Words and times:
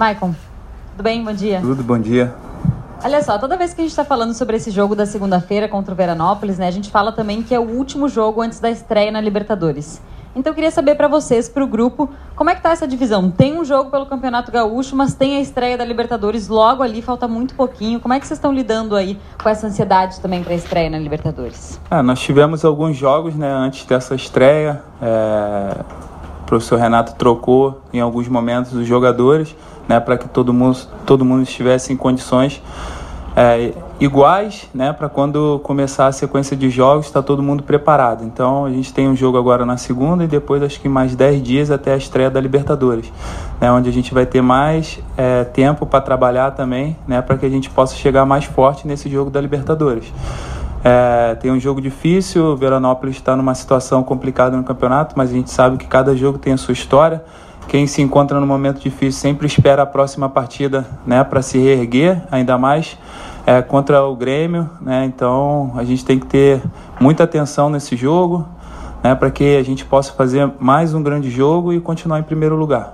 Maicon, 0.00 0.34
tudo 0.92 1.02
bem? 1.02 1.22
Bom 1.22 1.34
dia. 1.34 1.60
Tudo, 1.60 1.82
bom 1.82 1.98
dia. 1.98 2.34
Olha 3.04 3.22
só, 3.22 3.36
toda 3.36 3.54
vez 3.54 3.74
que 3.74 3.82
a 3.82 3.84
gente 3.84 3.90
está 3.90 4.02
falando 4.02 4.32
sobre 4.32 4.56
esse 4.56 4.70
jogo 4.70 4.96
da 4.96 5.04
segunda-feira 5.04 5.68
contra 5.68 5.92
o 5.92 5.94
Veranópolis, 5.94 6.56
né, 6.56 6.68
a 6.68 6.70
gente 6.70 6.90
fala 6.90 7.12
também 7.12 7.42
que 7.42 7.54
é 7.54 7.60
o 7.60 7.68
último 7.68 8.08
jogo 8.08 8.40
antes 8.40 8.60
da 8.60 8.70
estreia 8.70 9.12
na 9.12 9.20
Libertadores. 9.20 10.00
Então 10.34 10.52
eu 10.52 10.54
queria 10.54 10.70
saber 10.70 10.94
para 10.94 11.06
vocês, 11.06 11.50
para 11.50 11.62
o 11.62 11.66
grupo, 11.66 12.08
como 12.34 12.48
é 12.48 12.54
que 12.54 12.62
tá 12.62 12.70
essa 12.70 12.88
divisão? 12.88 13.30
Tem 13.30 13.60
um 13.60 13.62
jogo 13.62 13.90
pelo 13.90 14.06
Campeonato 14.06 14.50
Gaúcho, 14.50 14.96
mas 14.96 15.12
tem 15.12 15.36
a 15.36 15.40
estreia 15.42 15.76
da 15.76 15.84
Libertadores 15.84 16.48
logo 16.48 16.82
ali, 16.82 17.02
falta 17.02 17.28
muito 17.28 17.54
pouquinho. 17.54 18.00
Como 18.00 18.14
é 18.14 18.18
que 18.18 18.26
vocês 18.26 18.38
estão 18.38 18.54
lidando 18.54 18.96
aí 18.96 19.18
com 19.42 19.50
essa 19.50 19.66
ansiedade 19.66 20.18
também 20.20 20.42
para 20.42 20.54
a 20.54 20.56
estreia 20.56 20.88
na 20.88 20.98
Libertadores? 20.98 21.78
Ah, 21.90 22.02
nós 22.02 22.20
tivemos 22.20 22.64
alguns 22.64 22.96
jogos 22.96 23.34
né, 23.34 23.52
antes 23.52 23.84
dessa 23.84 24.14
estreia. 24.14 24.82
É... 25.02 25.84
O 26.40 26.44
professor 26.50 26.80
Renato 26.80 27.14
trocou 27.14 27.80
em 27.92 28.00
alguns 28.00 28.26
momentos 28.26 28.72
os 28.72 28.84
jogadores 28.84 29.54
né, 29.90 29.98
para 29.98 30.16
que 30.16 30.28
todo 30.28 30.54
mundo, 30.54 30.78
todo 31.04 31.24
mundo 31.24 31.42
estivesse 31.42 31.92
em 31.92 31.96
condições 31.96 32.62
é, 33.34 33.72
iguais, 33.98 34.68
né, 34.72 34.92
para 34.92 35.08
quando 35.08 35.58
começar 35.64 36.06
a 36.06 36.12
sequência 36.12 36.56
de 36.56 36.70
jogos, 36.70 37.06
está 37.06 37.20
todo 37.20 37.42
mundo 37.42 37.64
preparado. 37.64 38.22
Então 38.24 38.64
a 38.64 38.70
gente 38.70 38.94
tem 38.94 39.08
um 39.08 39.16
jogo 39.16 39.36
agora 39.36 39.66
na 39.66 39.76
segunda 39.76 40.22
e 40.22 40.28
depois 40.28 40.62
acho 40.62 40.80
que 40.80 40.88
mais 40.88 41.16
10 41.16 41.42
dias 41.42 41.70
até 41.72 41.92
a 41.92 41.96
estreia 41.96 42.30
da 42.30 42.40
Libertadores, 42.40 43.12
né, 43.60 43.72
onde 43.72 43.88
a 43.88 43.92
gente 43.92 44.14
vai 44.14 44.24
ter 44.24 44.40
mais 44.40 45.00
é, 45.16 45.42
tempo 45.42 45.84
para 45.84 46.00
trabalhar 46.00 46.52
também, 46.52 46.96
né, 47.04 47.20
para 47.20 47.36
que 47.36 47.44
a 47.44 47.50
gente 47.50 47.68
possa 47.68 47.96
chegar 47.96 48.24
mais 48.24 48.44
forte 48.44 48.86
nesse 48.86 49.10
jogo 49.10 49.28
da 49.28 49.40
Libertadores. 49.40 50.12
É, 50.84 51.34
tem 51.34 51.50
um 51.50 51.58
jogo 51.58 51.80
difícil, 51.80 52.44
o 52.44 52.56
Veranópolis 52.56 53.16
está 53.16 53.34
numa 53.34 53.56
situação 53.56 54.04
complicada 54.04 54.56
no 54.56 54.62
campeonato, 54.62 55.16
mas 55.18 55.30
a 55.30 55.32
gente 55.32 55.50
sabe 55.50 55.78
que 55.78 55.86
cada 55.86 56.14
jogo 56.14 56.38
tem 56.38 56.52
a 56.52 56.56
sua 56.56 56.74
história 56.74 57.24
quem 57.70 57.86
se 57.86 58.02
encontra 58.02 58.40
no 58.40 58.46
momento 58.48 58.80
difícil 58.80 59.12
sempre 59.12 59.46
espera 59.46 59.84
a 59.84 59.86
próxima 59.86 60.28
partida 60.28 60.84
né, 61.06 61.22
para 61.22 61.40
se 61.40 61.56
reerguer, 61.56 62.20
ainda 62.28 62.58
mais 62.58 62.98
é, 63.46 63.62
contra 63.62 64.04
o 64.04 64.16
Grêmio. 64.16 64.68
Né, 64.80 65.04
então 65.04 65.70
a 65.76 65.84
gente 65.84 66.04
tem 66.04 66.18
que 66.18 66.26
ter 66.26 66.60
muita 67.00 67.22
atenção 67.22 67.70
nesse 67.70 67.94
jogo 67.94 68.44
né, 69.04 69.14
para 69.14 69.30
que 69.30 69.56
a 69.56 69.62
gente 69.62 69.84
possa 69.84 70.12
fazer 70.12 70.50
mais 70.58 70.94
um 70.94 71.00
grande 71.00 71.30
jogo 71.30 71.72
e 71.72 71.80
continuar 71.80 72.18
em 72.18 72.24
primeiro 72.24 72.56
lugar. 72.56 72.92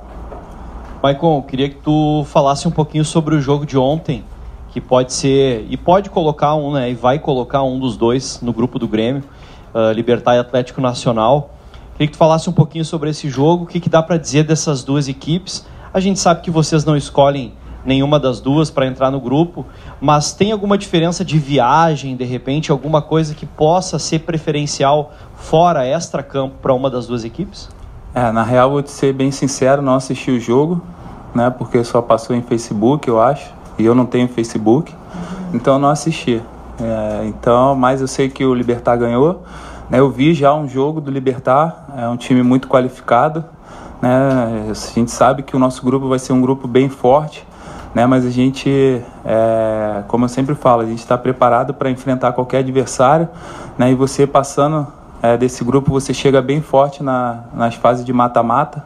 Maicon, 1.02 1.40
queria 1.40 1.70
que 1.70 1.76
tu 1.76 2.26
falasse 2.26 2.68
um 2.68 2.70
pouquinho 2.70 3.04
sobre 3.04 3.34
o 3.34 3.40
jogo 3.40 3.64
de 3.64 3.78
ontem, 3.78 4.24
que 4.68 4.80
pode 4.80 5.14
ser, 5.14 5.66
e 5.70 5.76
pode 5.78 6.10
colocar 6.10 6.54
um, 6.54 6.74
né, 6.74 6.90
e 6.90 6.94
vai 6.94 7.18
colocar 7.18 7.62
um 7.62 7.80
dos 7.80 7.96
dois 7.96 8.42
no 8.42 8.52
grupo 8.52 8.78
do 8.78 8.86
Grêmio, 8.86 9.24
uh, 9.74 9.90
Libertar 9.92 10.36
e 10.36 10.38
Atlético 10.38 10.82
Nacional. 10.82 11.55
Queria 11.96 12.08
que 12.08 12.12
tu 12.12 12.18
falasse 12.18 12.50
um 12.50 12.52
pouquinho 12.52 12.84
sobre 12.84 13.08
esse 13.08 13.26
jogo, 13.30 13.64
o 13.64 13.66
que, 13.66 13.80
que 13.80 13.88
dá 13.88 14.02
para 14.02 14.18
dizer 14.18 14.44
dessas 14.44 14.84
duas 14.84 15.08
equipes. 15.08 15.64
A 15.94 15.98
gente 15.98 16.20
sabe 16.20 16.42
que 16.42 16.50
vocês 16.50 16.84
não 16.84 16.94
escolhem 16.94 17.54
nenhuma 17.86 18.20
das 18.20 18.38
duas 18.38 18.68
para 18.68 18.86
entrar 18.86 19.10
no 19.10 19.18
grupo, 19.18 19.64
mas 19.98 20.30
tem 20.34 20.52
alguma 20.52 20.76
diferença 20.76 21.24
de 21.24 21.38
viagem, 21.38 22.14
de 22.14 22.24
repente, 22.24 22.70
alguma 22.70 23.00
coisa 23.00 23.34
que 23.34 23.46
possa 23.46 23.98
ser 23.98 24.18
preferencial 24.18 25.14
fora 25.36 25.86
extra-campo 25.86 26.56
para 26.60 26.74
uma 26.74 26.90
das 26.90 27.06
duas 27.06 27.24
equipes? 27.24 27.70
É, 28.14 28.30
na 28.30 28.42
real, 28.42 28.72
vou 28.72 28.82
te 28.82 28.90
ser 28.90 29.14
bem 29.14 29.30
sincero, 29.30 29.80
não 29.80 29.94
assisti 29.94 30.30
o 30.32 30.38
jogo, 30.38 30.82
né, 31.34 31.48
porque 31.48 31.82
só 31.82 32.02
passou 32.02 32.36
em 32.36 32.42
Facebook, 32.42 33.08
eu 33.08 33.18
acho, 33.18 33.50
e 33.78 33.86
eu 33.86 33.94
não 33.94 34.04
tenho 34.04 34.28
Facebook, 34.28 34.92
então 35.54 35.78
não 35.78 35.88
assisti. 35.88 36.42
É, 36.78 37.24
então, 37.24 37.74
mas 37.74 38.02
eu 38.02 38.06
sei 38.06 38.28
que 38.28 38.44
o 38.44 38.52
Libertar 38.52 38.96
ganhou. 38.96 39.42
Né, 39.88 40.00
eu 40.00 40.10
vi 40.10 40.34
já 40.34 40.52
um 40.52 40.68
jogo 40.68 41.00
do 41.00 41.10
Libertar, 41.10 41.86
é 41.96 42.08
um 42.08 42.16
time 42.16 42.42
muito 42.42 42.68
qualificado. 42.68 43.44
Né, 44.02 44.68
a 44.70 44.74
gente 44.94 45.10
sabe 45.10 45.42
que 45.42 45.54
o 45.54 45.58
nosso 45.58 45.84
grupo 45.84 46.08
vai 46.08 46.18
ser 46.18 46.32
um 46.32 46.40
grupo 46.40 46.66
bem 46.66 46.88
forte, 46.88 47.46
né, 47.94 48.04
mas 48.04 48.26
a 48.26 48.30
gente, 48.30 49.00
é, 49.24 50.02
como 50.08 50.24
eu 50.24 50.28
sempre 50.28 50.54
falo, 50.54 50.82
a 50.82 50.86
gente 50.86 50.98
está 50.98 51.16
preparado 51.16 51.72
para 51.72 51.88
enfrentar 51.88 52.32
qualquer 52.32 52.58
adversário. 52.58 53.28
Né, 53.78 53.92
e 53.92 53.94
você 53.94 54.26
passando 54.26 54.86
é, 55.22 55.36
desse 55.36 55.62
grupo, 55.62 55.90
você 55.90 56.12
chega 56.12 56.42
bem 56.42 56.60
forte 56.60 57.02
na, 57.02 57.44
nas 57.54 57.74
fases 57.76 58.04
de 58.04 58.12
mata-mata. 58.12 58.84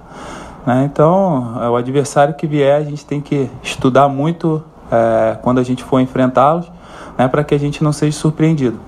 Né, 0.67 0.89
então, 0.93 1.59
é 1.63 1.69
o 1.69 1.77
adversário 1.77 2.35
que 2.35 2.47
vier, 2.47 2.77
a 2.77 2.85
gente 2.85 3.07
tem 3.07 3.21
que 3.23 3.51
estudar 3.63 4.07
muito 4.09 4.63
é, 4.93 5.39
quando 5.41 5.59
a 5.59 5.63
gente 5.63 5.83
for 5.83 5.99
enfrentá-los, 5.99 6.71
né, 7.17 7.27
para 7.27 7.43
que 7.43 7.55
a 7.55 7.59
gente 7.59 7.83
não 7.83 7.93
seja 7.93 8.17
surpreendido. 8.19 8.79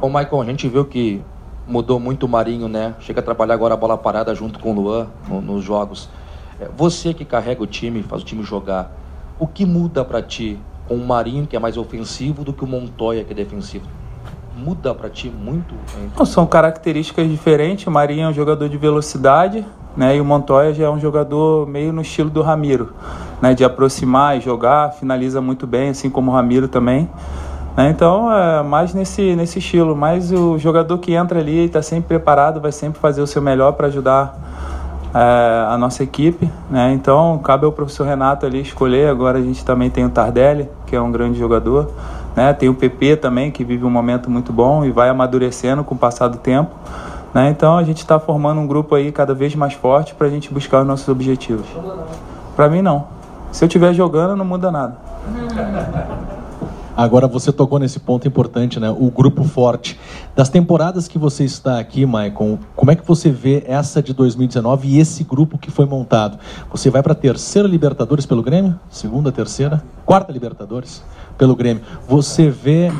Ô, 0.00 0.08
Maicon, 0.08 0.40
a 0.40 0.44
gente 0.44 0.68
viu 0.68 0.84
que 0.84 1.20
mudou 1.66 1.98
muito 1.98 2.24
o 2.24 2.28
Marinho, 2.28 2.68
né? 2.68 2.94
Chega 3.00 3.18
a 3.18 3.22
trabalhar 3.22 3.54
agora 3.54 3.74
a 3.74 3.76
bola 3.76 3.98
parada 3.98 4.32
junto 4.32 4.60
com 4.60 4.70
o 4.70 4.74
Luan 4.74 5.08
no, 5.28 5.40
nos 5.40 5.64
jogos. 5.64 6.08
É, 6.60 6.68
você 6.76 7.12
que 7.12 7.24
carrega 7.24 7.60
o 7.60 7.66
time, 7.66 8.00
faz 8.04 8.22
o 8.22 8.24
time 8.24 8.44
jogar, 8.44 8.92
o 9.40 9.46
que 9.46 9.66
muda 9.66 10.04
para 10.04 10.22
ti 10.22 10.56
com 10.86 10.94
o 10.94 11.04
Marinho, 11.04 11.48
que 11.48 11.56
é 11.56 11.58
mais 11.58 11.76
ofensivo, 11.76 12.44
do 12.44 12.52
que 12.52 12.62
o 12.62 12.66
Montoya, 12.66 13.24
que 13.24 13.32
é 13.32 13.34
defensivo? 13.34 13.86
Muda 14.56 14.94
para 14.94 15.10
ti 15.10 15.28
muito? 15.28 15.74
Não, 16.16 16.24
são 16.24 16.46
características 16.46 17.28
diferentes. 17.28 17.84
O 17.88 17.90
Marinho 17.90 18.26
é 18.26 18.28
um 18.28 18.32
jogador 18.32 18.68
de 18.68 18.76
velocidade, 18.76 19.66
né? 19.96 20.16
E 20.16 20.20
o 20.20 20.24
Montoya 20.24 20.72
já 20.72 20.84
é 20.84 20.90
um 20.90 21.00
jogador 21.00 21.66
meio 21.66 21.92
no 21.92 22.02
estilo 22.02 22.30
do 22.30 22.40
Ramiro, 22.40 22.92
né? 23.42 23.52
De 23.52 23.64
aproximar 23.64 24.38
e 24.38 24.40
jogar, 24.40 24.92
finaliza 24.92 25.40
muito 25.40 25.66
bem, 25.66 25.88
assim 25.88 26.08
como 26.08 26.30
o 26.30 26.34
Ramiro 26.34 26.68
também. 26.68 27.10
Né? 27.78 27.90
Então, 27.90 28.32
é 28.32 28.60
mais 28.60 28.92
nesse, 28.92 29.36
nesse 29.36 29.60
estilo. 29.60 29.94
Mas 29.94 30.32
o 30.32 30.58
jogador 30.58 30.98
que 30.98 31.14
entra 31.14 31.38
ali 31.38 31.66
está 31.66 31.80
sempre 31.80 32.08
preparado, 32.08 32.60
vai 32.60 32.72
sempre 32.72 32.98
fazer 32.98 33.22
o 33.22 33.26
seu 33.26 33.40
melhor 33.40 33.72
para 33.74 33.86
ajudar 33.86 34.36
é, 35.14 35.66
a 35.68 35.78
nossa 35.78 36.02
equipe. 36.02 36.50
Né? 36.68 36.92
Então, 36.92 37.38
cabe 37.38 37.64
ao 37.66 37.70
professor 37.70 38.04
Renato 38.04 38.44
ali 38.44 38.60
escolher. 38.60 39.08
Agora 39.08 39.38
a 39.38 39.42
gente 39.42 39.64
também 39.64 39.88
tem 39.88 40.04
o 40.04 40.10
Tardelli, 40.10 40.68
que 40.86 40.96
é 40.96 41.00
um 41.00 41.12
grande 41.12 41.38
jogador. 41.38 41.92
Né? 42.34 42.52
Tem 42.52 42.68
o 42.68 42.74
PP 42.74 43.14
também, 43.18 43.52
que 43.52 43.62
vive 43.62 43.84
um 43.84 43.90
momento 43.90 44.28
muito 44.28 44.52
bom 44.52 44.84
e 44.84 44.90
vai 44.90 45.08
amadurecendo 45.08 45.84
com 45.84 45.94
o 45.94 45.98
passar 45.98 46.26
do 46.26 46.38
tempo. 46.38 46.74
Né? 47.32 47.48
Então, 47.48 47.78
a 47.78 47.84
gente 47.84 47.98
está 47.98 48.18
formando 48.18 48.60
um 48.60 48.66
grupo 48.66 48.96
aí 48.96 49.12
cada 49.12 49.34
vez 49.34 49.54
mais 49.54 49.74
forte 49.74 50.16
para 50.16 50.26
a 50.26 50.30
gente 50.30 50.52
buscar 50.52 50.80
os 50.80 50.86
nossos 50.86 51.06
objetivos. 51.06 51.66
Para 52.56 52.68
mim, 52.68 52.82
não. 52.82 53.06
Se 53.52 53.62
eu 53.62 53.68
estiver 53.68 53.94
jogando, 53.94 54.34
não 54.34 54.44
muda 54.44 54.68
nada. 54.72 54.96
Agora 56.98 57.28
você 57.28 57.52
tocou 57.52 57.78
nesse 57.78 58.00
ponto 58.00 58.26
importante, 58.26 58.80
né? 58.80 58.90
O 58.90 59.08
grupo 59.08 59.44
forte. 59.44 59.96
Das 60.34 60.48
temporadas 60.48 61.06
que 61.06 61.16
você 61.16 61.44
está 61.44 61.78
aqui, 61.78 62.04
Maicon, 62.04 62.58
como 62.74 62.90
é 62.90 62.96
que 62.96 63.06
você 63.06 63.30
vê 63.30 63.62
essa 63.68 64.02
de 64.02 64.12
2019 64.12 64.88
e 64.88 64.98
esse 64.98 65.22
grupo 65.22 65.58
que 65.58 65.70
foi 65.70 65.86
montado? 65.86 66.40
Você 66.72 66.90
vai 66.90 67.00
para 67.00 67.12
a 67.12 67.14
terceira 67.14 67.68
Libertadores 67.68 68.26
pelo 68.26 68.42
Grêmio? 68.42 68.80
Segunda, 68.90 69.30
terceira? 69.30 69.80
Quarta 70.04 70.32
Libertadores 70.32 71.04
pelo 71.38 71.54
Grêmio. 71.54 71.84
Você 72.08 72.50
vê 72.50 72.90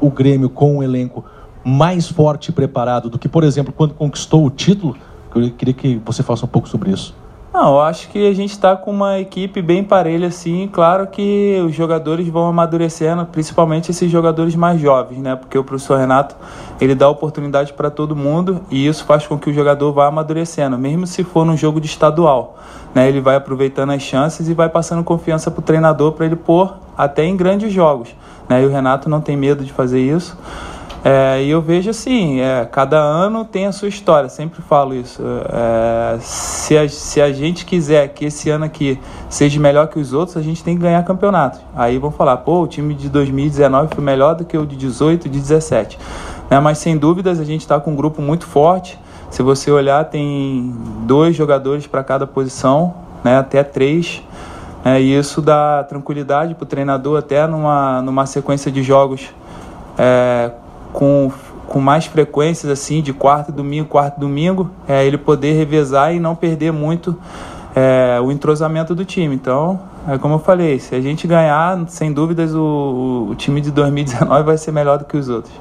o 0.00 0.08
Grêmio 0.08 0.48
com 0.48 0.76
um 0.76 0.82
elenco 0.84 1.24
mais 1.64 2.06
forte 2.06 2.50
e 2.50 2.52
preparado 2.52 3.10
do 3.10 3.18
que, 3.18 3.28
por 3.28 3.42
exemplo, 3.42 3.74
quando 3.76 3.92
conquistou 3.92 4.46
o 4.46 4.50
título? 4.50 4.96
Eu 5.34 5.50
queria 5.50 5.74
que 5.74 6.00
você 6.04 6.22
faça 6.22 6.44
um 6.44 6.48
pouco 6.48 6.68
sobre 6.68 6.92
isso. 6.92 7.12
Não, 7.58 7.74
eu 7.74 7.80
acho 7.80 8.08
que 8.10 8.24
a 8.24 8.32
gente 8.32 8.52
está 8.52 8.76
com 8.76 8.88
uma 8.92 9.18
equipe 9.18 9.60
bem 9.60 9.82
parelha, 9.82 10.28
assim. 10.28 10.70
Claro 10.72 11.08
que 11.08 11.60
os 11.66 11.74
jogadores 11.74 12.28
vão 12.28 12.46
amadurecendo, 12.46 13.26
principalmente 13.26 13.90
esses 13.90 14.08
jogadores 14.08 14.54
mais 14.54 14.80
jovens, 14.80 15.18
né? 15.18 15.34
Porque 15.34 15.58
o 15.58 15.64
professor 15.64 15.98
Renato 15.98 16.36
ele 16.80 16.94
dá 16.94 17.08
oportunidade 17.08 17.72
para 17.72 17.90
todo 17.90 18.14
mundo 18.14 18.60
e 18.70 18.86
isso 18.86 19.04
faz 19.04 19.26
com 19.26 19.36
que 19.36 19.50
o 19.50 19.52
jogador 19.52 19.92
vá 19.92 20.06
amadurecendo, 20.06 20.78
mesmo 20.78 21.04
se 21.04 21.24
for 21.24 21.44
num 21.44 21.56
jogo 21.56 21.80
de 21.80 21.88
estadual, 21.88 22.56
né? 22.94 23.08
Ele 23.08 23.20
vai 23.20 23.34
aproveitando 23.34 23.90
as 23.90 24.02
chances 24.02 24.48
e 24.48 24.54
vai 24.54 24.68
passando 24.68 25.02
confiança 25.02 25.50
para 25.50 25.58
o 25.58 25.62
treinador 25.62 26.12
para 26.12 26.26
ele 26.26 26.36
pôr 26.36 26.72
até 26.96 27.24
em 27.24 27.36
grandes 27.36 27.72
jogos, 27.72 28.14
né? 28.48 28.62
E 28.62 28.66
o 28.66 28.70
Renato 28.70 29.10
não 29.10 29.20
tem 29.20 29.36
medo 29.36 29.64
de 29.64 29.72
fazer 29.72 29.98
isso. 29.98 30.38
É, 31.04 31.42
e 31.42 31.50
eu 31.50 31.62
vejo 31.62 31.90
assim, 31.90 32.40
é, 32.40 32.64
cada 32.64 32.98
ano 32.98 33.44
tem 33.44 33.66
a 33.66 33.72
sua 33.72 33.88
história, 33.88 34.28
sempre 34.28 34.60
falo 34.62 34.94
isso. 34.94 35.22
É, 35.22 36.18
se, 36.20 36.76
a, 36.76 36.88
se 36.88 37.20
a 37.20 37.32
gente 37.32 37.64
quiser 37.64 38.08
que 38.08 38.24
esse 38.24 38.50
ano 38.50 38.64
aqui 38.64 38.98
seja 39.28 39.60
melhor 39.60 39.86
que 39.86 39.98
os 39.98 40.12
outros, 40.12 40.36
a 40.36 40.42
gente 40.42 40.62
tem 40.62 40.76
que 40.76 40.82
ganhar 40.82 41.02
campeonato. 41.04 41.60
Aí 41.74 41.98
vão 41.98 42.10
falar, 42.10 42.38
pô, 42.38 42.62
o 42.62 42.66
time 42.66 42.94
de 42.94 43.08
2019 43.08 43.94
foi 43.94 44.02
melhor 44.02 44.34
do 44.34 44.44
que 44.44 44.58
o 44.58 44.66
de 44.66 44.76
18 44.76 45.28
de 45.28 45.38
17. 45.38 45.98
Né, 46.50 46.58
mas 46.58 46.78
sem 46.78 46.96
dúvidas 46.96 47.38
a 47.38 47.44
gente 47.44 47.60
está 47.60 47.78
com 47.78 47.92
um 47.92 47.96
grupo 47.96 48.20
muito 48.20 48.46
forte. 48.46 48.98
Se 49.30 49.42
você 49.42 49.70
olhar, 49.70 50.04
tem 50.06 50.74
dois 51.06 51.36
jogadores 51.36 51.86
para 51.86 52.02
cada 52.02 52.26
posição, 52.26 52.94
né, 53.22 53.38
até 53.38 53.62
três. 53.62 54.22
É, 54.84 55.00
e 55.00 55.16
isso 55.16 55.40
dá 55.40 55.84
tranquilidade 55.84 56.54
para 56.54 56.64
o 56.64 56.66
treinador 56.66 57.18
até 57.18 57.46
numa, 57.46 58.00
numa 58.02 58.26
sequência 58.26 58.70
de 58.70 58.82
jogos 58.82 59.28
é, 59.98 60.52
com, 60.92 61.30
com 61.66 61.80
mais 61.80 62.06
frequências, 62.06 62.70
assim, 62.70 63.02
de 63.02 63.12
quarto 63.12 63.52
domingo, 63.52 63.88
quarto 63.88 64.18
domingo, 64.18 64.70
é, 64.86 65.06
ele 65.06 65.18
poder 65.18 65.52
revezar 65.52 66.14
e 66.14 66.20
não 66.20 66.34
perder 66.34 66.72
muito 66.72 67.16
é, 67.74 68.20
o 68.20 68.32
entrosamento 68.32 68.94
do 68.94 69.04
time. 69.04 69.34
Então, 69.34 69.80
é 70.06 70.18
como 70.18 70.34
eu 70.34 70.38
falei, 70.38 70.78
se 70.78 70.94
a 70.94 71.00
gente 71.00 71.26
ganhar, 71.26 71.78
sem 71.88 72.12
dúvidas, 72.12 72.54
o, 72.54 73.28
o 73.30 73.34
time 73.34 73.60
de 73.60 73.70
2019 73.70 74.42
vai 74.42 74.56
ser 74.56 74.72
melhor 74.72 74.98
do 74.98 75.04
que 75.04 75.16
os 75.16 75.28
outros. 75.28 75.52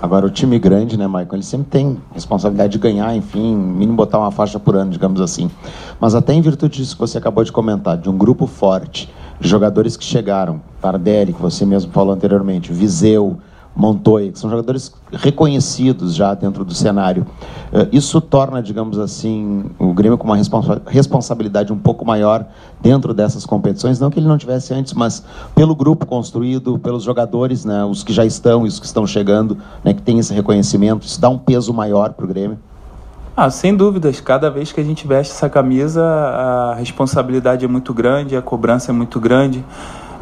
Agora, 0.00 0.26
o 0.26 0.30
time 0.30 0.58
grande, 0.58 0.98
né, 0.98 1.06
Michael, 1.06 1.28
ele 1.32 1.42
sempre 1.42 1.68
tem 1.68 1.96
responsabilidade 2.12 2.72
de 2.72 2.78
ganhar, 2.78 3.16
enfim, 3.16 3.56
mínimo 3.56 3.96
botar 3.96 4.18
uma 4.18 4.30
faixa 4.30 4.60
por 4.60 4.76
ano, 4.76 4.90
digamos 4.90 5.20
assim. 5.20 5.50
Mas 5.98 6.14
até 6.14 6.34
em 6.34 6.42
virtude 6.42 6.76
disso 6.76 6.94
que 6.94 7.00
você 7.00 7.16
acabou 7.16 7.42
de 7.42 7.50
comentar, 7.50 7.96
de 7.96 8.10
um 8.10 8.16
grupo 8.16 8.46
forte, 8.46 9.12
de 9.40 9.48
jogadores 9.48 9.96
que 9.96 10.04
chegaram, 10.04 10.60
Tardelli, 10.82 11.32
que 11.32 11.40
você 11.40 11.64
mesmo 11.64 11.90
falou 11.92 12.12
anteriormente, 12.12 12.72
Viseu, 12.72 13.38
Montoya, 13.76 14.32
que 14.32 14.38
são 14.38 14.48
jogadores 14.48 14.92
reconhecidos 15.12 16.14
já 16.14 16.32
dentro 16.32 16.64
do 16.64 16.72
cenário. 16.72 17.26
Eh, 17.72 17.88
isso 17.92 18.20
torna, 18.22 18.62
digamos 18.62 18.98
assim, 18.98 19.66
o 19.78 19.92
Grêmio 19.92 20.16
com 20.16 20.24
uma 20.24 20.36
responsa 20.36 20.80
responsabilidade 20.86 21.72
um 21.72 21.78
pouco 21.78 22.04
maior 22.04 22.46
dentro 22.80 23.12
dessas 23.12 23.44
competições, 23.44 24.00
não 24.00 24.10
que 24.10 24.18
ele 24.18 24.26
não 24.26 24.38
tivesse 24.38 24.72
antes, 24.72 24.94
mas 24.94 25.22
pelo 25.54 25.76
grupo 25.76 26.06
construído, 26.06 26.78
pelos 26.78 27.02
jogadores, 27.02 27.66
né, 27.66 27.84
os 27.84 28.02
que 28.02 28.12
já 28.12 28.24
estão 28.24 28.64
e 28.64 28.68
os 28.68 28.80
que 28.80 28.86
estão 28.86 29.06
chegando, 29.06 29.58
né, 29.84 29.92
que 29.92 30.00
tem 30.00 30.18
esse 30.18 30.32
reconhecimento, 30.32 31.06
isso 31.06 31.20
dá 31.20 31.28
um 31.28 31.38
peso 31.38 31.74
maior 31.74 32.14
para 32.14 32.24
o 32.24 32.28
Grêmio. 32.28 32.58
Ah, 33.36 33.50
sem 33.50 33.76
dúvidas. 33.76 34.18
Cada 34.18 34.50
vez 34.50 34.72
que 34.72 34.80
a 34.80 34.84
gente 34.84 35.06
veste 35.06 35.34
essa 35.34 35.50
camisa, 35.50 36.02
a 36.02 36.74
responsabilidade 36.74 37.66
é 37.66 37.68
muito 37.68 37.92
grande, 37.92 38.34
a 38.34 38.40
cobrança 38.40 38.90
é 38.90 38.94
muito 38.94 39.20
grande. 39.20 39.62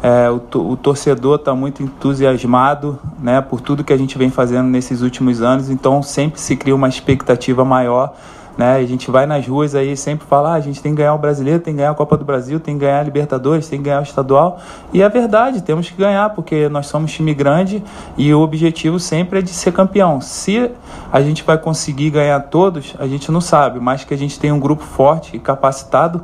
É, 0.05 0.29
o, 0.29 0.35
o, 0.35 0.77
torcedor 0.77 1.37
está 1.37 1.55
muito 1.55 1.81
entusiasmado 1.81 2.99
né, 3.19 3.41
por 3.41 3.59
tudo 3.59 3.83
que 3.83 3.91
a 3.91 3.97
gente 3.97 4.19
vem 4.19 4.29
fazendo 4.29 4.67
nesses 4.67 5.01
últimos 5.01 5.41
anos, 5.41 5.67
então 5.71 6.03
sempre 6.03 6.39
se 6.39 6.55
cria 6.55 6.75
uma 6.75 6.87
expectativa 6.87 7.65
maior. 7.65 8.13
Né? 8.55 8.75
A 8.75 8.85
gente 8.85 9.09
vai 9.09 9.25
nas 9.25 9.47
ruas 9.47 9.73
aí 9.73 9.97
sempre 9.97 10.27
fala, 10.27 10.51
ah, 10.51 10.53
a 10.53 10.59
gente 10.59 10.79
tem 10.79 10.91
que 10.91 10.99
ganhar 10.99 11.15
o 11.15 11.17
brasileiro, 11.17 11.59
tem 11.59 11.73
que 11.73 11.79
ganhar 11.79 11.89
a 11.89 11.95
Copa 11.95 12.15
do 12.17 12.23
Brasil, 12.23 12.59
tem 12.59 12.75
que 12.75 12.81
ganhar 12.81 12.99
a 12.99 13.03
Libertadores, 13.03 13.67
tem 13.67 13.79
que 13.79 13.85
ganhar 13.85 13.99
o 13.99 14.03
estadual. 14.03 14.59
E 14.93 15.01
é 15.01 15.09
verdade, 15.09 15.63
temos 15.63 15.89
que 15.89 15.97
ganhar, 15.97 16.29
porque 16.35 16.69
nós 16.69 16.85
somos 16.85 17.11
time 17.11 17.33
grande 17.33 17.83
e 18.15 18.31
o 18.31 18.41
objetivo 18.41 18.99
sempre 18.99 19.39
é 19.39 19.41
de 19.41 19.49
ser 19.49 19.71
campeão. 19.71 20.21
Se 20.21 20.69
a 21.11 21.19
gente 21.19 21.43
vai 21.43 21.57
conseguir 21.57 22.11
ganhar 22.11 22.39
todos, 22.41 22.95
a 22.99 23.07
gente 23.07 23.31
não 23.31 23.41
sabe, 23.41 23.79
mas 23.79 24.03
que 24.03 24.13
a 24.13 24.17
gente 24.17 24.39
tem 24.39 24.51
um 24.51 24.59
grupo 24.59 24.83
forte 24.83 25.35
e 25.35 25.39
capacitado 25.39 26.23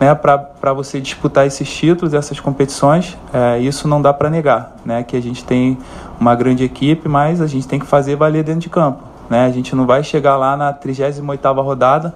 né, 0.00 0.14
para 0.14 0.72
você 0.72 1.00
disputar 1.00 1.46
esses 1.46 1.68
títulos, 1.68 2.14
essas 2.14 2.38
competições, 2.38 3.16
é, 3.32 3.58
isso 3.58 3.88
não 3.88 4.00
dá 4.00 4.12
para 4.12 4.30
negar, 4.30 4.76
né, 4.84 5.02
que 5.02 5.16
a 5.16 5.22
gente 5.22 5.44
tem 5.44 5.76
uma 6.20 6.34
grande 6.34 6.64
equipe, 6.64 7.08
mas 7.08 7.40
a 7.40 7.46
gente 7.46 7.66
tem 7.66 7.78
que 7.78 7.86
fazer 7.86 8.16
valer 8.16 8.44
dentro 8.44 8.60
de 8.60 8.68
campo. 8.68 9.02
Né, 9.28 9.44
a 9.44 9.50
gente 9.50 9.74
não 9.76 9.86
vai 9.86 10.02
chegar 10.02 10.36
lá 10.36 10.56
na 10.56 10.72
38ª 10.72 11.62
rodada 11.62 12.14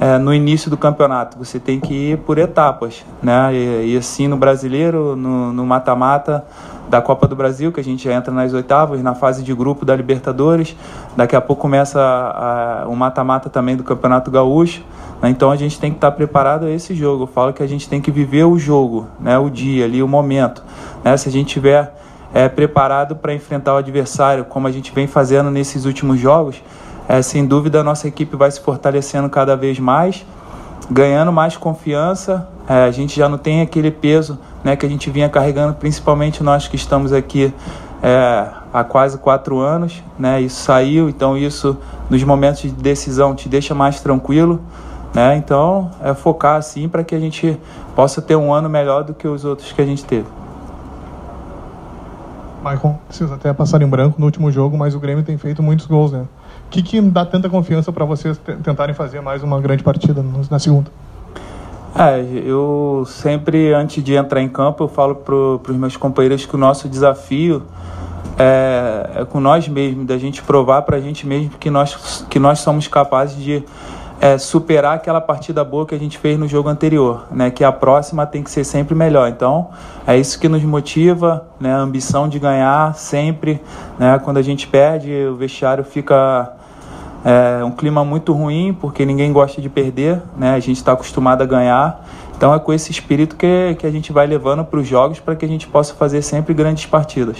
é, 0.00 0.16
no 0.16 0.32
início 0.32 0.70
do 0.70 0.76
campeonato, 0.76 1.36
você 1.36 1.58
tem 1.58 1.80
que 1.80 2.12
ir 2.12 2.18
por 2.18 2.38
etapas, 2.38 3.04
né, 3.22 3.52
e, 3.52 3.94
e 3.94 3.96
assim 3.96 4.28
no 4.28 4.36
Brasileiro, 4.36 5.16
no 5.16 5.66
mata-mata, 5.66 6.44
da 6.88 7.02
Copa 7.02 7.26
do 7.26 7.36
Brasil, 7.36 7.70
que 7.70 7.80
a 7.80 7.84
gente 7.84 8.08
entra 8.08 8.32
nas 8.32 8.52
oitavas, 8.52 9.02
na 9.02 9.14
fase 9.14 9.42
de 9.42 9.54
grupo 9.54 9.84
da 9.84 9.94
Libertadores. 9.94 10.74
Daqui 11.16 11.36
a 11.36 11.40
pouco 11.40 11.62
começa 11.62 12.84
o 12.88 12.96
mata-mata 12.96 13.50
também 13.50 13.76
do 13.76 13.84
Campeonato 13.84 14.30
Gaúcho. 14.30 14.82
Né? 15.20 15.30
Então 15.30 15.50
a 15.50 15.56
gente 15.56 15.78
tem 15.78 15.90
que 15.90 15.96
estar 15.96 16.10
preparado 16.12 16.66
a 16.66 16.70
esse 16.70 16.94
jogo. 16.94 17.24
Eu 17.24 17.26
falo 17.26 17.52
que 17.52 17.62
a 17.62 17.66
gente 17.66 17.88
tem 17.88 18.00
que 18.00 18.10
viver 18.10 18.44
o 18.44 18.58
jogo, 18.58 19.06
né? 19.20 19.38
o 19.38 19.50
dia 19.50 19.84
ali, 19.84 20.02
o 20.02 20.08
momento. 20.08 20.62
Né? 21.04 21.16
Se 21.16 21.28
a 21.28 21.32
gente 21.32 21.48
tiver 21.48 21.94
é, 22.32 22.48
preparado 22.48 23.16
para 23.16 23.34
enfrentar 23.34 23.74
o 23.74 23.76
adversário, 23.76 24.44
como 24.44 24.66
a 24.66 24.72
gente 24.72 24.92
vem 24.92 25.06
fazendo 25.06 25.50
nesses 25.50 25.84
últimos 25.84 26.18
jogos, 26.18 26.62
é, 27.08 27.22
sem 27.22 27.46
dúvida 27.46 27.80
a 27.80 27.84
nossa 27.84 28.06
equipe 28.06 28.36
vai 28.36 28.50
se 28.50 28.60
fortalecendo 28.60 29.28
cada 29.30 29.56
vez 29.56 29.78
mais, 29.78 30.26
ganhando 30.90 31.32
mais 31.32 31.56
confiança. 31.56 32.48
É, 32.68 32.84
a 32.84 32.90
gente 32.90 33.16
já 33.16 33.28
não 33.28 33.38
tem 33.38 33.62
aquele 33.62 33.90
peso 33.90 34.38
né, 34.62 34.76
que 34.76 34.84
a 34.84 34.88
gente 34.88 35.10
vinha 35.10 35.28
carregando, 35.28 35.74
principalmente 35.74 36.42
nós 36.42 36.68
que 36.68 36.76
estamos 36.76 37.12
aqui 37.12 37.52
é, 38.02 38.46
há 38.72 38.84
quase 38.84 39.16
quatro 39.18 39.58
anos, 39.58 40.02
né, 40.18 40.40
isso 40.40 40.62
saiu, 40.62 41.08
então 41.08 41.36
isso 41.36 41.78
nos 42.10 42.22
momentos 42.22 42.62
de 42.62 42.70
decisão 42.70 43.34
te 43.34 43.48
deixa 43.48 43.74
mais 43.74 44.00
tranquilo, 44.00 44.60
né, 45.14 45.36
então 45.36 45.90
é 46.02 46.12
focar 46.12 46.56
assim 46.56 46.88
para 46.88 47.02
que 47.02 47.14
a 47.14 47.18
gente 47.18 47.58
possa 47.96 48.20
ter 48.20 48.36
um 48.36 48.52
ano 48.52 48.68
melhor 48.68 49.02
do 49.02 49.14
que 49.14 49.26
os 49.26 49.44
outros 49.44 49.72
que 49.72 49.80
a 49.80 49.86
gente 49.86 50.04
teve. 50.04 50.26
Michael, 52.62 52.98
precisa 53.06 53.34
até 53.34 53.52
passar 53.52 53.80
em 53.80 53.86
branco 53.86 54.16
no 54.18 54.26
último 54.26 54.50
jogo, 54.50 54.76
mas 54.76 54.94
o 54.94 55.00
Grêmio 55.00 55.24
tem 55.24 55.38
feito 55.38 55.62
muitos 55.62 55.86
gols, 55.86 56.12
né? 56.12 56.26
O 56.66 56.70
que, 56.70 56.82
que 56.82 57.00
dá 57.00 57.24
tanta 57.24 57.48
confiança 57.48 57.90
para 57.92 58.04
vocês 58.04 58.38
tentarem 58.62 58.94
fazer 58.94 59.22
mais 59.22 59.42
uma 59.42 59.58
grande 59.60 59.82
partida 59.82 60.22
na 60.50 60.58
segunda? 60.58 60.90
É, 61.98 62.24
eu 62.46 63.04
sempre, 63.08 63.74
antes 63.74 64.04
de 64.04 64.14
entrar 64.14 64.40
em 64.40 64.48
campo, 64.48 64.84
eu 64.84 64.88
falo 64.88 65.16
para 65.16 65.34
os 65.34 65.76
meus 65.76 65.96
companheiros 65.96 66.46
que 66.46 66.54
o 66.54 66.58
nosso 66.58 66.88
desafio 66.88 67.64
é, 68.38 69.10
é 69.16 69.24
com 69.24 69.40
nós 69.40 69.66
mesmos, 69.66 70.06
da 70.06 70.16
gente 70.16 70.40
provar 70.40 70.82
para 70.82 70.96
a 70.96 71.00
gente 71.00 71.26
mesmo 71.26 71.50
que 71.58 71.68
nós, 71.68 72.24
que 72.30 72.38
nós 72.38 72.60
somos 72.60 72.86
capazes 72.86 73.42
de 73.42 73.64
é, 74.20 74.38
superar 74.38 74.94
aquela 74.94 75.20
partida 75.20 75.64
boa 75.64 75.84
que 75.84 75.92
a 75.92 75.98
gente 75.98 76.18
fez 76.18 76.38
no 76.38 76.46
jogo 76.46 76.68
anterior, 76.68 77.26
né? 77.32 77.50
Que 77.50 77.64
a 77.64 77.72
próxima 77.72 78.24
tem 78.24 78.44
que 78.44 78.50
ser 78.52 78.62
sempre 78.62 78.94
melhor. 78.94 79.28
Então, 79.28 79.70
é 80.06 80.16
isso 80.16 80.38
que 80.38 80.48
nos 80.48 80.62
motiva, 80.62 81.48
né? 81.58 81.74
A 81.74 81.78
ambição 81.78 82.28
de 82.28 82.38
ganhar 82.38 82.94
sempre, 82.94 83.60
né? 83.98 84.20
Quando 84.20 84.36
a 84.36 84.42
gente 84.42 84.68
perde, 84.68 85.12
o 85.26 85.34
vestiário 85.34 85.82
fica 85.82 86.52
é 87.24 87.64
um 87.64 87.70
clima 87.70 88.04
muito 88.04 88.32
ruim, 88.32 88.76
porque 88.80 89.04
ninguém 89.04 89.32
gosta 89.32 89.60
de 89.60 89.68
perder, 89.68 90.22
né? 90.36 90.54
A 90.54 90.60
gente 90.60 90.76
está 90.76 90.92
acostumado 90.92 91.42
a 91.42 91.46
ganhar. 91.46 92.04
Então 92.36 92.54
é 92.54 92.58
com 92.58 92.72
esse 92.72 92.90
espírito 92.90 93.34
que, 93.34 93.74
que 93.78 93.86
a 93.86 93.90
gente 93.90 94.12
vai 94.12 94.26
levando 94.26 94.64
para 94.64 94.78
os 94.78 94.86
jogos 94.86 95.18
para 95.18 95.34
que 95.34 95.44
a 95.44 95.48
gente 95.48 95.66
possa 95.66 95.94
fazer 95.94 96.22
sempre 96.22 96.54
grandes 96.54 96.86
partidas. 96.86 97.38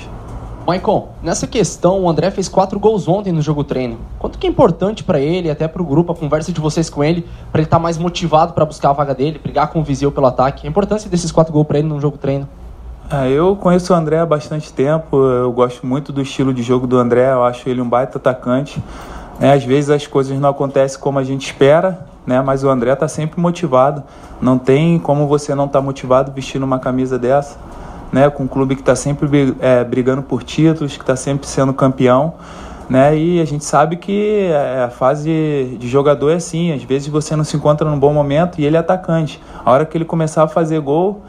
Maicon, 0.67 1.09
nessa 1.23 1.47
questão, 1.47 2.03
o 2.03 2.11
André 2.11 2.31
fez 2.31 2.47
quatro 2.47 2.79
gols 2.79 3.09
ontem 3.09 3.33
no 3.33 3.41
jogo 3.41 3.65
treino. 3.65 3.97
Quanto 4.19 4.39
que 4.39 4.47
é 4.47 4.51
importante 4.51 5.03
para 5.03 5.19
ele, 5.19 5.51
até 5.51 5.67
para 5.67 5.81
o 5.81 5.85
grupo, 5.85 6.13
a 6.13 6.15
conversa 6.15 6.53
de 6.53 6.61
vocês 6.61 6.91
com 6.91 7.03
ele, 7.03 7.23
para 7.51 7.61
ele 7.61 7.67
estar 7.67 7.79
tá 7.79 7.83
mais 7.83 7.97
motivado 7.97 8.53
para 8.53 8.67
buscar 8.67 8.91
a 8.91 8.93
vaga 8.93 9.15
dele, 9.15 9.39
brigar 9.39 9.69
com 9.69 9.81
o 9.81 9.83
Viseu 9.83 10.13
pelo 10.13 10.27
ataque? 10.27 10.67
A 10.67 10.71
importância 10.71 11.09
desses 11.09 11.33
quatro 11.33 11.55
gols 11.55 11.67
para 11.67 11.79
ele 11.79 11.89
no 11.89 11.99
jogo 11.99 12.19
treino? 12.19 12.47
É, 13.11 13.31
eu 13.31 13.57
conheço 13.57 13.95
o 13.95 13.97
André 13.97 14.19
há 14.19 14.27
bastante 14.27 14.71
tempo, 14.71 15.17
eu 15.17 15.51
gosto 15.51 15.87
muito 15.87 16.13
do 16.13 16.21
estilo 16.21 16.53
de 16.53 16.63
jogo 16.63 16.87
do 16.87 16.99
André, 16.99 17.33
eu 17.33 17.43
acho 17.45 17.67
ele 17.67 17.81
um 17.81 17.89
baita 17.89 18.19
atacante. 18.19 18.83
Né? 19.39 19.53
Às 19.53 19.65
vezes 19.65 19.91
as 19.91 20.07
coisas 20.07 20.39
não 20.39 20.49
acontecem 20.49 20.99
como 21.01 21.19
a 21.19 21.25
gente 21.25 21.47
espera, 21.47 22.07
né? 22.27 22.41
mas 22.43 22.65
o 22.65 22.69
André 22.69 22.93
está 22.93 23.09
sempre 23.09 23.41
motivado. 23.41 24.03
Não 24.41 24.59
tem 24.59 24.99
como 24.99 25.27
você 25.27 25.55
não 25.55 25.67
estar 25.67 25.79
tá 25.79 25.85
motivado 25.85 26.33
vestindo 26.33 26.63
uma 26.63 26.79
camisa 26.79 27.19
dessa, 27.19 27.57
né? 28.13 28.29
com 28.29 28.45
um 28.45 28.49
clube 28.49 28.75
que 28.75 28.83
está 28.83 28.97
sempre 28.97 29.55
é, 29.61 29.85
brigando 29.85 30.23
por 30.23 30.43
títulos, 30.43 30.97
que 30.97 31.03
está 31.03 31.17
sempre 31.17 31.47
sendo 31.47 31.73
campeão. 31.73 32.35
Né? 32.89 33.17
E 33.19 33.41
a 33.41 33.45
gente 33.45 33.65
sabe 33.65 33.97
que 33.97 34.49
é, 34.51 34.85
a 34.85 34.91
fase 34.91 35.77
de 35.79 35.87
jogador 35.89 36.31
é 36.31 36.37
assim, 36.37 36.73
às 36.73 36.83
vezes 36.83 37.09
você 37.09 37.37
não 37.37 37.45
se 37.45 37.55
encontra 37.55 37.89
num 37.89 37.99
bom 37.99 38.15
momento 38.15 38.61
e 38.61 38.65
ele 38.65 38.77
é 38.77 38.81
atacante. 38.81 39.41
A 39.65 39.71
hora 39.71 39.85
que 39.85 39.97
ele 39.97 40.07
começar 40.07 40.45
a 40.45 40.49
fazer 40.49 40.81
gol, 40.81 41.21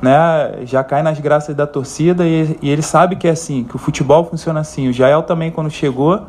né, 0.00 0.60
já 0.62 0.84
cai 0.84 1.02
nas 1.02 1.18
graças 1.18 1.56
da 1.56 1.66
torcida 1.66 2.24
e, 2.24 2.56
e 2.62 2.70
ele 2.70 2.82
sabe 2.82 3.16
que 3.16 3.26
é 3.26 3.32
assim, 3.32 3.64
que 3.64 3.74
o 3.74 3.78
futebol 3.78 4.24
funciona 4.24 4.60
assim. 4.60 4.88
O 4.88 4.92
Jael 4.92 5.24
também 5.24 5.50
quando 5.50 5.70
chegou, 5.70 6.22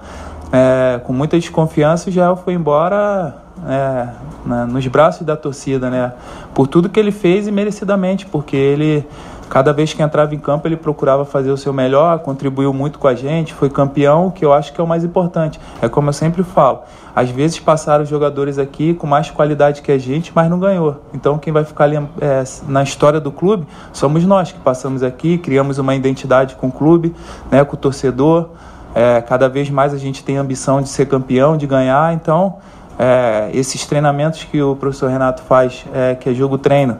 é, 0.51 0.99
com 1.03 1.13
muita 1.13 1.37
desconfiança, 1.37 2.09
o 2.09 2.13
Jael 2.13 2.35
foi 2.35 2.53
embora 2.53 3.35
é, 3.67 4.07
na, 4.45 4.65
nos 4.65 4.85
braços 4.87 5.25
da 5.25 5.35
torcida, 5.35 5.89
né? 5.89 6.13
Por 6.53 6.67
tudo 6.67 6.89
que 6.89 6.99
ele 6.99 7.11
fez 7.11 7.47
e 7.47 7.51
merecidamente, 7.51 8.25
porque 8.25 8.55
ele, 8.55 9.05
cada 9.49 9.71
vez 9.71 9.93
que 9.93 10.01
entrava 10.01 10.33
em 10.33 10.39
campo, 10.39 10.67
ele 10.67 10.75
procurava 10.75 11.23
fazer 11.23 11.51
o 11.51 11.57
seu 11.57 11.71
melhor, 11.71 12.19
contribuiu 12.19 12.73
muito 12.73 12.97
com 12.97 13.07
a 13.07 13.13
gente, 13.13 13.53
foi 13.53 13.69
campeão, 13.69 14.31
que 14.31 14.43
eu 14.43 14.51
acho 14.51 14.73
que 14.73 14.81
é 14.81 14.83
o 14.83 14.87
mais 14.87 15.03
importante. 15.03 15.59
É 15.81 15.87
como 15.87 16.09
eu 16.09 16.13
sempre 16.13 16.41
falo, 16.41 16.79
às 17.15 17.29
vezes 17.29 17.59
passaram 17.59 18.05
jogadores 18.05 18.57
aqui 18.57 18.93
com 18.93 19.05
mais 19.05 19.29
qualidade 19.29 19.81
que 19.81 19.91
a 19.91 19.97
gente, 19.97 20.31
mas 20.33 20.49
não 20.49 20.59
ganhou. 20.59 21.01
Então 21.13 21.37
quem 21.37 21.53
vai 21.53 21.63
ficar 21.63 21.91
é, 21.93 22.43
na 22.67 22.81
história 22.81 23.19
do 23.19 23.31
clube 23.31 23.67
somos 23.91 24.23
nós 24.25 24.51
que 24.51 24.59
passamos 24.59 25.03
aqui, 25.03 25.37
criamos 25.37 25.77
uma 25.77 25.93
identidade 25.93 26.55
com 26.55 26.67
o 26.67 26.71
clube, 26.71 27.13
né, 27.51 27.63
com 27.63 27.75
o 27.75 27.77
torcedor. 27.77 28.49
É, 28.95 29.21
cada 29.21 29.47
vez 29.47 29.69
mais 29.69 29.93
a 29.93 29.97
gente 29.97 30.23
tem 30.23 30.37
ambição 30.37 30.81
de 30.81 30.89
ser 30.89 31.07
campeão, 31.07 31.55
de 31.55 31.67
ganhar, 31.67 32.13
então 32.13 32.57
é, 32.97 33.49
esses 33.53 33.85
treinamentos 33.85 34.43
que 34.43 34.61
o 34.61 34.75
professor 34.75 35.09
Renato 35.09 35.41
faz, 35.43 35.85
é, 35.93 36.15
que 36.15 36.29
é 36.29 36.33
jogo-treino, 36.33 36.97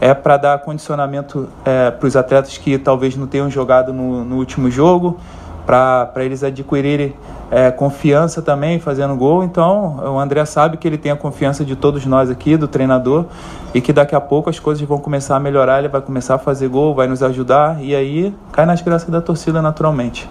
é 0.00 0.14
para 0.14 0.36
dar 0.38 0.58
condicionamento 0.60 1.48
é, 1.64 1.90
para 1.90 2.06
os 2.06 2.16
atletas 2.16 2.56
que 2.56 2.78
talvez 2.78 3.16
não 3.16 3.26
tenham 3.26 3.50
jogado 3.50 3.92
no, 3.92 4.24
no 4.24 4.36
último 4.36 4.70
jogo, 4.70 5.18
para 5.66 6.24
eles 6.24 6.42
adquirirem 6.42 7.14
é, 7.48 7.70
confiança 7.70 8.42
também 8.42 8.80
fazendo 8.80 9.14
gol. 9.14 9.44
Então, 9.44 10.00
o 10.14 10.18
André 10.18 10.44
sabe 10.44 10.76
que 10.76 10.88
ele 10.88 10.98
tem 10.98 11.12
a 11.12 11.16
confiança 11.16 11.64
de 11.64 11.76
todos 11.76 12.04
nós 12.06 12.28
aqui, 12.28 12.56
do 12.56 12.66
treinador, 12.66 13.26
e 13.72 13.80
que 13.80 13.92
daqui 13.92 14.16
a 14.16 14.20
pouco 14.20 14.50
as 14.50 14.58
coisas 14.58 14.82
vão 14.86 14.98
começar 14.98 15.36
a 15.36 15.40
melhorar, 15.40 15.78
ele 15.78 15.88
vai 15.88 16.00
começar 16.00 16.36
a 16.36 16.38
fazer 16.38 16.66
gol, 16.68 16.94
vai 16.94 17.06
nos 17.06 17.22
ajudar, 17.22 17.80
e 17.80 17.94
aí 17.94 18.34
cai 18.50 18.66
nas 18.66 18.82
graças 18.82 19.08
da 19.08 19.20
torcida 19.20 19.62
naturalmente. 19.62 20.28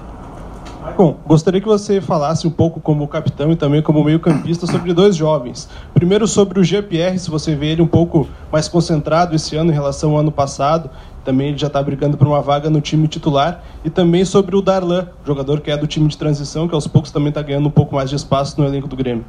Bom, 0.98 1.18
gostaria 1.26 1.62
que 1.62 1.68
você 1.68 2.02
falasse 2.02 2.46
um 2.46 2.52
pouco 2.52 2.80
como 2.80 3.08
capitão 3.08 3.52
e 3.52 3.56
também 3.56 3.82
como 3.82 4.04
meio-campista 4.04 4.68
sobre 4.68 4.94
dois 4.94 5.16
jovens. 5.16 5.70
Primeiro 5.94 6.28
sobre 6.28 6.60
o 6.60 6.64
GPR, 6.64 7.18
se 7.18 7.30
você 7.30 7.56
vê 7.56 7.68
ele 7.68 7.82
um 7.82 7.88
pouco 7.88 8.28
mais 8.52 8.68
concentrado 8.68 9.36
esse 9.36 9.56
ano 9.56 9.72
em 9.72 9.74
relação 9.74 10.12
ao 10.12 10.18
ano 10.18 10.32
passado. 10.32 10.90
Também 11.24 11.50
ele 11.50 11.58
já 11.58 11.68
está 11.68 11.82
brigando 11.82 12.18
por 12.18 12.28
uma 12.28 12.42
vaga 12.42 12.70
no 12.70 12.82
time 12.82 13.08
titular. 13.08 13.64
E 13.84 13.90
também 13.90 14.26
sobre 14.26 14.56
o 14.56 14.62
Darlan, 14.62 15.08
jogador 15.26 15.62
que 15.62 15.72
é 15.72 15.78
do 15.78 15.88
time 15.88 16.08
de 16.08 16.18
transição, 16.18 16.68
que 16.68 16.76
aos 16.76 16.88
poucos 16.88 17.12
também 17.12 17.30
está 17.30 17.42
ganhando 17.42 17.68
um 17.68 17.72
pouco 17.72 17.96
mais 17.96 18.10
de 18.10 18.16
espaço 18.16 18.60
no 18.60 18.68
elenco 18.68 18.88
do 18.88 18.96
Grêmio. 18.96 19.24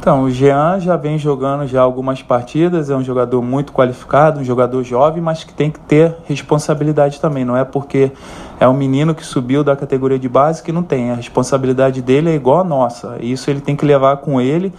Então, 0.00 0.22
o 0.22 0.30
Jean 0.30 0.80
já 0.80 0.96
vem 0.96 1.18
jogando 1.18 1.66
já 1.66 1.82
algumas 1.82 2.22
partidas, 2.22 2.88
é 2.88 2.96
um 2.96 3.04
jogador 3.04 3.42
muito 3.42 3.70
qualificado, 3.70 4.40
um 4.40 4.44
jogador 4.44 4.82
jovem, 4.82 5.20
mas 5.20 5.44
que 5.44 5.52
tem 5.52 5.70
que 5.70 5.78
ter 5.78 6.16
responsabilidade 6.24 7.20
também. 7.20 7.44
Não 7.44 7.54
é 7.54 7.66
porque 7.66 8.10
é 8.60 8.68
um 8.68 8.74
menino 8.74 9.14
que 9.14 9.24
subiu 9.24 9.64
da 9.64 9.74
categoria 9.74 10.18
de 10.18 10.28
base 10.28 10.62
que 10.62 10.70
não 10.70 10.82
tem. 10.82 11.10
A 11.10 11.14
responsabilidade 11.14 12.02
dele 12.02 12.30
é 12.30 12.34
igual 12.34 12.60
a 12.60 12.64
nossa. 12.64 13.16
Isso 13.20 13.50
ele 13.50 13.60
tem 13.60 13.74
que 13.74 13.86
levar 13.86 14.18
com 14.18 14.40
ele 14.40 14.72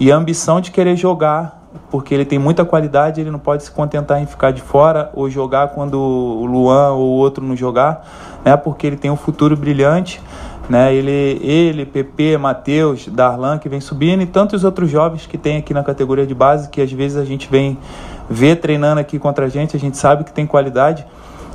e 0.00 0.10
a 0.10 0.16
ambição 0.16 0.60
de 0.60 0.70
querer 0.70 0.96
jogar, 0.96 1.62
porque 1.90 2.14
ele 2.14 2.24
tem 2.24 2.38
muita 2.38 2.64
qualidade, 2.64 3.20
ele 3.20 3.32
não 3.32 3.38
pode 3.38 3.64
se 3.64 3.70
contentar 3.72 4.22
em 4.22 4.26
ficar 4.26 4.52
de 4.52 4.62
fora 4.62 5.10
ou 5.14 5.28
jogar 5.28 5.68
quando 5.68 5.98
o 5.98 6.46
Luan 6.46 6.92
ou 6.92 7.10
o 7.10 7.16
outro 7.18 7.44
não 7.44 7.56
jogar, 7.56 8.06
né? 8.44 8.56
Porque 8.56 8.86
ele 8.86 8.96
tem 8.96 9.10
um 9.10 9.16
futuro 9.16 9.56
brilhante 9.56 10.22
né? 10.68 10.94
Ele, 10.94 11.10
ele, 11.42 11.84
PP, 11.84 12.38
Matheus, 12.38 13.06
Darlan 13.08 13.58
que 13.58 13.68
vem 13.68 13.80
subindo 13.80 14.22
e 14.22 14.26
tantos 14.26 14.64
outros 14.64 14.90
jovens 14.90 15.26
que 15.26 15.36
tem 15.36 15.58
aqui 15.58 15.74
na 15.74 15.82
categoria 15.82 16.26
de 16.26 16.34
base 16.34 16.68
que 16.68 16.80
às 16.80 16.90
vezes 16.90 17.16
a 17.16 17.24
gente 17.24 17.48
vem 17.50 17.78
ver 18.28 18.56
treinando 18.56 19.00
aqui 19.00 19.18
contra 19.18 19.46
a 19.46 19.48
gente, 19.48 19.76
a 19.76 19.80
gente 19.80 19.96
sabe 19.96 20.24
que 20.24 20.32
tem 20.32 20.46
qualidade. 20.46 21.06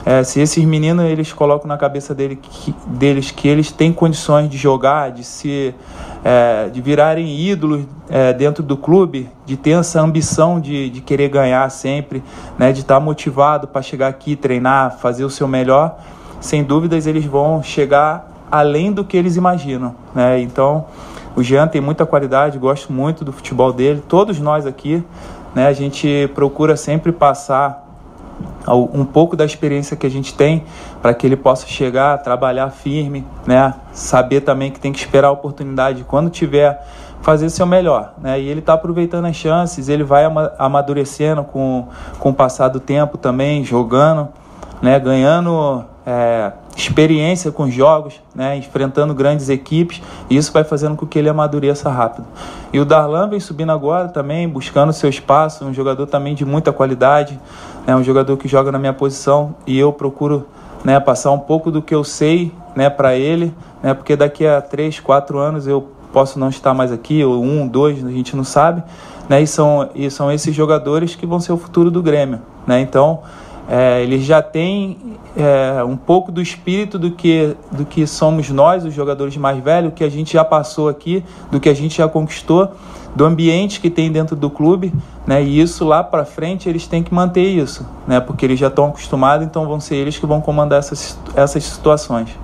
É, 0.05 0.23
se 0.23 0.39
esses 0.39 0.63
meninos 0.63 1.05
eles 1.05 1.33
colocam 1.33 1.67
na 1.67 1.77
cabeça 1.77 2.15
dele 2.15 2.37
que, 2.41 2.73
deles 2.87 3.31
que 3.31 3.47
eles 3.47 3.71
têm 3.71 3.91
condições 3.91 4.49
de 4.49 4.57
jogar, 4.57 5.11
de 5.11 5.23
se 5.23 5.75
é, 6.23 6.69
de 6.69 6.81
virarem 6.81 7.39
ídolos 7.39 7.85
é, 8.09 8.33
dentro 8.33 8.63
do 8.63 8.75
clube, 8.77 9.29
de 9.45 9.55
ter 9.55 9.71
essa 9.71 10.01
ambição 10.01 10.59
de, 10.59 10.89
de 10.89 11.01
querer 11.01 11.29
ganhar 11.29 11.69
sempre, 11.69 12.23
né, 12.57 12.71
de 12.71 12.81
estar 12.81 12.99
motivado 12.99 13.67
para 13.67 13.81
chegar 13.81 14.07
aqui, 14.07 14.35
treinar, 14.35 14.97
fazer 14.97 15.23
o 15.23 15.29
seu 15.29 15.47
melhor, 15.47 15.97
sem 16.39 16.63
dúvidas 16.63 17.05
eles 17.05 17.25
vão 17.25 17.61
chegar 17.61 18.29
além 18.51 18.91
do 18.91 19.03
que 19.03 19.15
eles 19.15 19.35
imaginam. 19.35 19.95
Né? 20.13 20.41
Então, 20.41 20.85
o 21.35 21.43
Jean 21.43 21.67
tem 21.67 21.81
muita 21.81 22.05
qualidade, 22.05 22.57
gosto 22.57 22.91
muito 22.91 23.23
do 23.23 23.31
futebol 23.31 23.71
dele. 23.71 24.03
Todos 24.07 24.39
nós 24.39 24.65
aqui, 24.65 25.03
né, 25.53 25.67
a 25.67 25.73
gente 25.73 26.29
procura 26.33 26.75
sempre 26.75 27.11
passar 27.11 27.88
um 28.67 29.05
pouco 29.05 29.35
da 29.35 29.45
experiência 29.45 29.95
que 29.95 30.05
a 30.05 30.09
gente 30.09 30.33
tem 30.33 30.63
para 31.01 31.13
que 31.13 31.25
ele 31.25 31.35
possa 31.35 31.65
chegar, 31.67 32.17
trabalhar 32.19 32.69
firme, 32.69 33.25
né? 33.45 33.73
Saber 33.93 34.41
também 34.41 34.71
que 34.71 34.79
tem 34.79 34.91
que 34.91 34.99
esperar 34.99 35.29
a 35.29 35.31
oportunidade 35.31 36.03
quando 36.03 36.29
tiver 36.29 36.85
fazer 37.21 37.49
seu 37.49 37.65
melhor, 37.65 38.13
né? 38.21 38.39
E 38.39 38.47
ele 38.47 38.59
está 38.59 38.73
aproveitando 38.73 39.25
as 39.25 39.35
chances, 39.35 39.89
ele 39.89 40.03
vai 40.03 40.23
amadurecendo 40.57 41.43
com, 41.43 41.87
com 42.19 42.29
o 42.29 42.33
passar 42.33 42.69
do 42.69 42.79
tempo 42.79 43.17
também, 43.17 43.63
jogando, 43.63 44.29
né? 44.81 44.99
Ganhando 44.99 45.85
é, 46.05 46.51
experiência 46.75 47.51
com 47.51 47.69
jogos, 47.69 48.21
né, 48.33 48.55
enfrentando 48.57 49.13
grandes 49.13 49.49
equipes, 49.49 50.01
e 50.29 50.37
isso 50.37 50.51
vai 50.51 50.63
fazendo 50.63 50.95
com 50.95 51.05
que 51.05 51.19
ele 51.19 51.29
amadureça 51.29 51.89
rápido. 51.89 52.25
E 52.71 52.79
o 52.79 52.85
Darlan 52.85 53.29
vem 53.29 53.39
subindo 53.39 53.71
agora 53.71 54.07
também, 54.07 54.47
buscando 54.47 54.93
seu 54.93 55.09
espaço, 55.09 55.65
um 55.65 55.73
jogador 55.73 56.07
também 56.07 56.33
de 56.33 56.45
muita 56.45 56.71
qualidade, 56.71 57.39
né, 57.89 57.95
um 57.95 58.03
jogador 58.03 58.37
que 58.37 58.47
joga 58.47 58.71
na 58.71 58.77
minha 58.77 58.93
posição, 58.93 59.55
e 59.65 59.79
eu 59.79 59.91
procuro 59.91 60.45
né, 60.85 60.99
passar 60.99 61.31
um 61.31 61.39
pouco 61.39 61.71
do 61.71 61.81
que 61.81 61.95
eu 61.95 62.03
sei 62.03 62.51
né, 62.75 62.87
para 62.87 63.15
ele, 63.15 63.51
né, 63.81 63.95
porque 63.95 64.15
daqui 64.15 64.45
a 64.45 64.61
três, 64.61 64.99
quatro 64.99 65.39
anos 65.39 65.65
eu 65.65 65.89
posso 66.13 66.37
não 66.37 66.49
estar 66.49 66.71
mais 66.71 66.91
aqui, 66.91 67.23
ou 67.23 67.43
um, 67.43 67.67
dois, 67.67 68.05
a 68.05 68.11
gente 68.11 68.35
não 68.35 68.43
sabe, 68.43 68.83
né, 69.27 69.41
e, 69.41 69.47
são, 69.47 69.89
e 69.95 70.07
são 70.11 70.31
esses 70.31 70.53
jogadores 70.53 71.15
que 71.15 71.25
vão 71.25 71.39
ser 71.39 71.51
o 71.51 71.57
futuro 71.57 71.89
do 71.89 71.99
Grêmio. 71.99 72.39
Né, 72.67 72.79
então, 72.79 73.21
é, 73.67 74.03
eles 74.03 74.23
já 74.23 74.39
têm 74.39 75.17
é, 75.35 75.83
um 75.83 75.97
pouco 75.97 76.31
do 76.31 76.43
espírito 76.43 76.99
do 76.99 77.09
que, 77.09 77.55
do 77.71 77.85
que 77.85 78.05
somos 78.05 78.51
nós, 78.51 78.85
os 78.85 78.93
jogadores 78.93 79.35
mais 79.35 79.63
velhos, 79.63 79.93
que 79.95 80.03
a 80.03 80.09
gente 80.09 80.33
já 80.33 80.45
passou 80.45 80.89
aqui, 80.89 81.25
do 81.49 81.59
que 81.59 81.67
a 81.67 81.73
gente 81.73 81.97
já 81.97 82.07
conquistou, 82.07 82.71
do 83.15 83.25
ambiente 83.25 83.79
que 83.79 83.89
tem 83.89 84.11
dentro 84.11 84.35
do 84.35 84.49
clube, 84.49 84.93
né? 85.25 85.43
E 85.43 85.59
isso 85.59 85.85
lá 85.85 86.03
para 86.03 86.25
frente 86.25 86.69
eles 86.69 86.87
têm 86.87 87.03
que 87.03 87.13
manter 87.13 87.47
isso, 87.47 87.85
né? 88.07 88.19
Porque 88.19 88.45
eles 88.45 88.59
já 88.59 88.67
estão 88.67 88.85
acostumados, 88.85 89.45
então 89.45 89.67
vão 89.67 89.79
ser 89.79 89.95
eles 89.95 90.17
que 90.17 90.25
vão 90.25 90.41
comandar 90.41 90.79
essas, 90.79 91.17
essas 91.35 91.63
situações. 91.63 92.35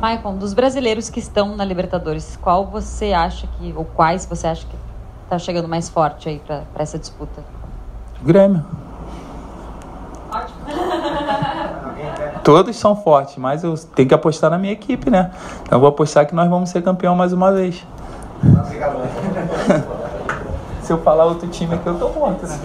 Maicon, 0.00 0.36
dos 0.36 0.54
brasileiros 0.54 1.10
que 1.10 1.20
estão 1.20 1.54
na 1.54 1.64
Libertadores, 1.64 2.38
qual 2.40 2.66
você 2.66 3.12
acha 3.12 3.46
que, 3.46 3.74
ou 3.76 3.84
quais 3.84 4.24
você 4.24 4.46
acha 4.46 4.66
que 4.66 4.74
está 5.24 5.38
chegando 5.38 5.68
mais 5.68 5.90
forte 5.90 6.28
aí 6.28 6.40
para 6.44 6.64
essa 6.76 6.98
disputa? 6.98 7.44
Grêmio. 8.22 8.64
Todos 12.42 12.76
são 12.76 12.96
fortes, 12.96 13.36
mas 13.36 13.62
eu 13.62 13.74
tenho 13.94 14.08
que 14.08 14.14
apostar 14.14 14.50
na 14.50 14.56
minha 14.56 14.72
equipe, 14.72 15.10
né? 15.10 15.30
Então 15.62 15.76
eu 15.76 15.80
vou 15.80 15.88
apostar 15.88 16.26
que 16.26 16.34
nós 16.34 16.48
vamos 16.48 16.70
ser 16.70 16.82
campeão 16.82 17.14
mais 17.14 17.34
uma 17.34 17.52
vez. 17.52 17.86
Se 20.82 20.92
eu 20.92 20.98
falar 20.98 21.26
outro 21.26 21.48
time 21.48 21.74
aqui, 21.74 21.86
eu 21.86 21.98
tô 21.98 22.08
morto, 22.08 22.46
né? 22.46 22.58